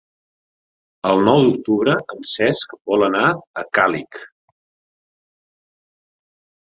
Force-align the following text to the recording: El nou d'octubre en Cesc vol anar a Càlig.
El 1.09 1.19
nou 1.27 1.41
d'octubre 1.47 1.93
en 2.15 2.25
Cesc 2.31 2.75
vol 2.93 3.07
anar 3.09 3.29
a 3.31 3.67
Càlig. 3.79 4.25